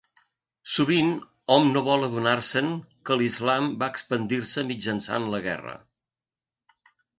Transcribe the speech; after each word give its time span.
Sovint 0.75 1.11
hom 1.55 1.69
no 1.75 1.83
vol 1.87 2.07
adonar-se'n 2.07 2.71
que 3.11 3.19
l'Islam 3.23 3.69
va 3.85 3.91
expandir-se 3.95 4.67
mitjançant 4.73 5.31
la 5.37 5.45
guerra. 5.47 5.79